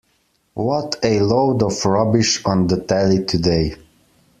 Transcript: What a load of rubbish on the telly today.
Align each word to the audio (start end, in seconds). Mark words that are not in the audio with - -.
What 0.55 0.95
a 1.03 1.19
load 1.19 1.61
of 1.61 1.85
rubbish 1.85 2.43
on 2.43 2.65
the 2.65 2.81
telly 2.85 3.23
today. 3.23 3.75